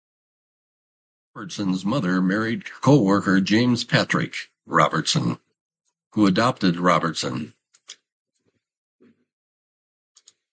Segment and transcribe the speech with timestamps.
[1.35, 4.35] Robertson's mother married co-worker James Patrick
[4.65, 5.37] Robertson,
[6.13, 7.53] who adopted Robertson.